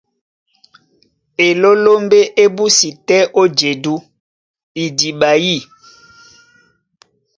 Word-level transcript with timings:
Elólómbé 1.47 2.19
é 2.43 2.45
búsi 2.55 2.89
tɛ́ 3.07 3.21
ó 3.39 3.43
jedú 3.57 3.95
idiɓa 4.83 5.31
yî. 5.45 5.57